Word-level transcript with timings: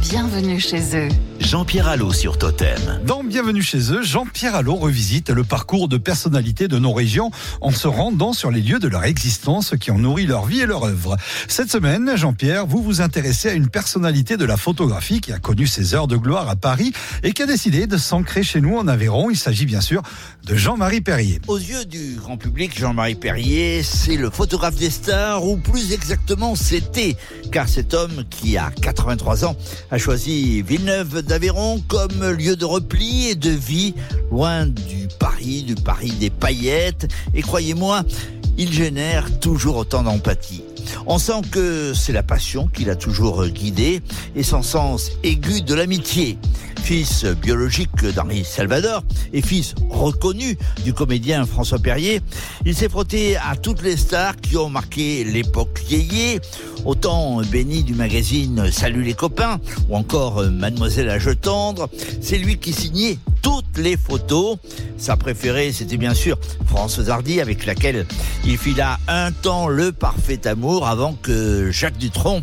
bienvenue 0.00 0.58
chez 0.58 0.96
eux. 0.96 1.08
Jean-Pierre 1.50 1.88
Allot 1.88 2.12
sur 2.12 2.38
Totem. 2.38 3.00
Dans 3.04 3.24
Bienvenue 3.24 3.60
chez 3.60 3.92
eux, 3.92 4.04
Jean-Pierre 4.04 4.54
Allot 4.54 4.76
revisite 4.76 5.30
le 5.30 5.42
parcours 5.42 5.88
de 5.88 5.96
personnalités 5.96 6.68
de 6.68 6.78
nos 6.78 6.92
régions 6.92 7.32
en 7.60 7.72
se 7.72 7.88
rendant 7.88 8.32
sur 8.32 8.52
les 8.52 8.60
lieux 8.60 8.78
de 8.78 8.86
leur 8.86 9.02
existence 9.02 9.74
qui 9.80 9.90
ont 9.90 9.98
nourri 9.98 10.26
leur 10.26 10.46
vie 10.46 10.60
et 10.60 10.66
leur 10.66 10.84
œuvre. 10.84 11.16
Cette 11.48 11.68
semaine, 11.68 12.12
Jean-Pierre, 12.14 12.66
vous 12.68 12.80
vous 12.84 13.00
intéressez 13.00 13.48
à 13.48 13.54
une 13.54 13.68
personnalité 13.68 14.36
de 14.36 14.44
la 14.44 14.56
photographie 14.56 15.20
qui 15.20 15.32
a 15.32 15.40
connu 15.40 15.66
ses 15.66 15.92
heures 15.92 16.06
de 16.06 16.16
gloire 16.16 16.48
à 16.48 16.54
Paris 16.54 16.92
et 17.24 17.32
qui 17.32 17.42
a 17.42 17.46
décidé 17.46 17.88
de 17.88 17.96
s'ancrer 17.96 18.44
chez 18.44 18.60
nous 18.60 18.76
en 18.76 18.86
Aveyron. 18.86 19.28
Il 19.28 19.36
s'agit 19.36 19.66
bien 19.66 19.80
sûr 19.80 20.02
de 20.44 20.54
Jean-Marie 20.54 21.00
Perrier. 21.00 21.40
Aux 21.48 21.58
yeux 21.58 21.84
du 21.84 22.14
grand 22.14 22.36
public, 22.36 22.78
Jean-Marie 22.78 23.16
Perrier, 23.16 23.82
c'est 23.82 24.16
le 24.16 24.30
photographe 24.30 24.76
des 24.76 24.90
stars, 24.90 25.44
ou 25.44 25.56
plus 25.56 25.92
exactement 25.92 26.54
c'était, 26.54 27.16
car 27.50 27.68
cet 27.68 27.92
homme 27.92 28.22
qui 28.30 28.56
a 28.56 28.70
83 28.82 29.44
ans 29.44 29.56
a 29.90 29.98
choisi 29.98 30.62
Villeneuve 30.62 31.22
d'Aveyron 31.22 31.39
comme 31.88 32.32
lieu 32.32 32.54
de 32.54 32.66
repli 32.66 33.28
et 33.28 33.34
de 33.34 33.50
vie, 33.50 33.94
loin 34.30 34.66
du 34.66 35.08
Paris, 35.18 35.62
du 35.62 35.74
Paris 35.74 36.12
des 36.20 36.28
paillettes, 36.28 37.08
et 37.34 37.40
croyez-moi, 37.40 38.02
il 38.58 38.72
génère 38.72 39.38
toujours 39.40 39.76
autant 39.76 40.02
d'empathie. 40.02 40.62
On 41.06 41.18
sent 41.18 41.42
que 41.50 41.92
c'est 41.94 42.12
la 42.12 42.22
passion 42.22 42.66
qui 42.66 42.84
l'a 42.84 42.96
toujours 42.96 43.46
guidé 43.46 44.00
et 44.34 44.42
son 44.42 44.62
sens 44.62 45.10
aigu 45.22 45.62
de 45.62 45.74
l'amitié. 45.74 46.38
Fils 46.82 47.24
biologique 47.24 48.04
d'Henri 48.14 48.44
Salvador 48.44 49.04
et 49.32 49.42
fils 49.42 49.74
reconnu 49.90 50.56
du 50.84 50.92
comédien 50.94 51.44
François 51.44 51.78
Perrier, 51.78 52.20
il 52.64 52.74
s'est 52.74 52.88
frotté 52.88 53.36
à 53.36 53.54
toutes 53.54 53.82
les 53.82 53.96
stars 53.96 54.36
qui 54.36 54.56
ont 54.56 54.70
marqué 54.70 55.22
l'époque 55.24 55.82
yéyé, 55.88 56.40
autant 56.84 57.42
béni 57.42 57.84
du 57.84 57.94
magazine 57.94 58.70
Salut 58.72 59.02
les 59.02 59.14
copains 59.14 59.60
ou 59.88 59.96
encore 59.96 60.42
Mademoiselle 60.50 61.10
à 61.10 61.18
tendre. 61.34 61.88
C'est 62.20 62.38
lui 62.38 62.58
qui 62.58 62.72
signait 62.72 63.18
toutes 63.50 63.78
les 63.78 63.96
photos. 63.96 64.58
Sa 64.96 65.16
préférée, 65.16 65.72
c'était 65.72 65.96
bien 65.96 66.14
sûr 66.14 66.38
Françoise 66.66 67.10
Hardy, 67.10 67.40
avec 67.40 67.66
laquelle 67.66 68.06
il 68.44 68.56
fila 68.56 69.00
un 69.08 69.32
temps 69.32 69.66
le 69.66 69.90
parfait 69.90 70.46
amour 70.46 70.86
avant 70.86 71.14
que 71.14 71.72
Jacques 71.72 71.98
Dutronc 71.98 72.42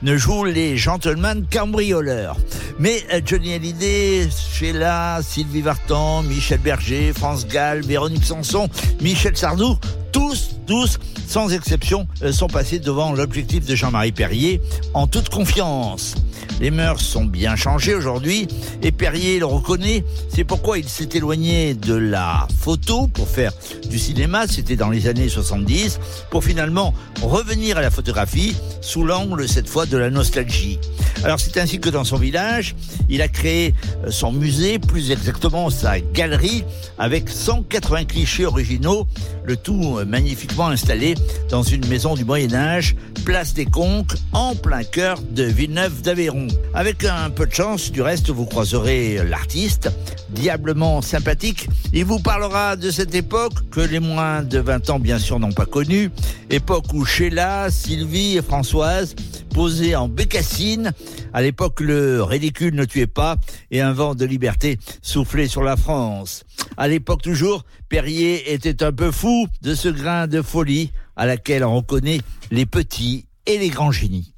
ne 0.00 0.16
joue 0.16 0.44
les 0.44 0.78
gentlemen 0.78 1.44
cambrioleurs. 1.52 2.38
Mais 2.78 3.04
euh, 3.12 3.20
Johnny 3.22 3.52
Hallyday, 3.52 4.30
Sheila, 4.30 5.20
Sylvie 5.22 5.60
Vartan, 5.60 6.22
Michel 6.22 6.60
Berger, 6.60 7.12
France 7.12 7.46
Gall, 7.46 7.82
Véronique 7.82 8.24
Sanson, 8.24 8.70
Michel 9.02 9.36
Sardou, 9.36 9.78
tous, 10.10 10.56
tous, 10.66 10.98
sans 11.28 11.52
exception, 11.52 12.08
euh, 12.22 12.32
sont 12.32 12.48
passés 12.48 12.78
devant 12.78 13.12
l'objectif 13.12 13.66
de 13.66 13.74
Jean-Marie 13.74 14.12
Perrier 14.12 14.62
en 14.94 15.06
toute 15.06 15.28
confiance. 15.28 16.14
Les 16.60 16.70
mœurs 16.70 17.00
sont 17.00 17.24
bien 17.24 17.54
changées 17.56 17.94
aujourd'hui 17.94 18.48
et 18.82 18.92
Perrier 18.92 19.38
le 19.38 19.46
reconnaît. 19.46 20.04
C'est 20.34 20.44
pourquoi 20.44 20.78
il 20.78 20.88
s'est 20.88 21.08
éloigné 21.14 21.74
de 21.74 21.94
la 21.94 22.48
photo 22.60 23.06
pour 23.08 23.28
faire 23.28 23.52
du 23.90 23.98
cinéma. 23.98 24.46
C'était 24.46 24.76
dans 24.76 24.90
les 24.90 25.06
années 25.06 25.28
70 25.28 25.98
pour 26.30 26.44
finalement 26.44 26.94
revenir 27.22 27.78
à 27.78 27.82
la 27.82 27.90
photographie 27.90 28.56
sous 28.80 29.04
l'angle 29.04 29.48
cette 29.48 29.68
fois 29.68 29.86
de 29.86 29.96
la 29.96 30.10
nostalgie. 30.10 30.78
Alors 31.24 31.40
c'est 31.40 31.56
ainsi 31.58 31.80
que 31.80 31.88
dans 31.88 32.04
son 32.04 32.16
village, 32.16 32.74
il 33.08 33.22
a 33.22 33.28
créé 33.28 33.74
euh, 34.04 34.10
son 34.10 34.32
musée, 34.32 34.78
plus 34.78 35.10
exactement 35.10 35.70
sa 35.70 35.98
galerie, 36.00 36.64
avec 36.98 37.28
180 37.28 38.04
clichés 38.04 38.46
originaux, 38.46 39.06
le 39.44 39.56
tout 39.56 39.98
euh, 39.98 40.04
magnifiquement 40.04 40.68
installé 40.68 41.14
dans 41.48 41.62
une 41.62 41.86
maison 41.86 42.14
du 42.14 42.24
Moyen 42.24 42.52
Âge, 42.54 42.96
place 43.24 43.54
des 43.54 43.64
Conques, 43.64 44.14
en 44.32 44.54
plein 44.54 44.84
cœur 44.84 45.18
de 45.30 45.44
Villeneuve 45.44 46.02
d'Aveyron. 46.02 46.25
Avec 46.74 47.04
un 47.04 47.30
peu 47.30 47.46
de 47.46 47.52
chance, 47.52 47.92
du 47.92 48.02
reste, 48.02 48.30
vous 48.30 48.46
croiserez 48.46 49.24
l'artiste, 49.24 49.90
diablement 50.30 51.02
sympathique. 51.02 51.68
Il 51.92 52.04
vous 52.04 52.18
parlera 52.18 52.76
de 52.76 52.90
cette 52.90 53.14
époque 53.14 53.68
que 53.70 53.80
les 53.80 54.00
moins 54.00 54.42
de 54.42 54.58
20 54.58 54.90
ans, 54.90 54.98
bien 54.98 55.18
sûr, 55.18 55.38
n'ont 55.38 55.52
pas 55.52 55.66
connue. 55.66 56.10
Époque 56.50 56.92
où 56.92 57.04
Sheila, 57.04 57.70
Sylvie 57.70 58.36
et 58.36 58.42
Françoise 58.42 59.14
posé 59.54 59.94
en 59.94 60.08
bécassine. 60.08 60.92
À 61.32 61.42
l'époque, 61.42 61.80
le 61.80 62.22
ridicule 62.22 62.74
ne 62.74 62.84
tuait 62.84 63.06
pas 63.06 63.36
et 63.70 63.80
un 63.80 63.92
vent 63.92 64.14
de 64.14 64.24
liberté 64.24 64.78
soufflait 65.02 65.48
sur 65.48 65.62
la 65.62 65.76
France. 65.76 66.44
À 66.76 66.88
l'époque 66.88 67.22
toujours, 67.22 67.64
Perrier 67.88 68.52
était 68.52 68.82
un 68.82 68.92
peu 68.92 69.10
fou 69.10 69.46
de 69.62 69.74
ce 69.74 69.88
grain 69.88 70.26
de 70.26 70.42
folie 70.42 70.92
à 71.16 71.24
laquelle 71.24 71.64
on 71.64 71.76
reconnaît 71.76 72.20
les 72.50 72.66
petits 72.66 73.26
et 73.46 73.58
les 73.58 73.68
grands 73.68 73.92
génies. 73.92 74.32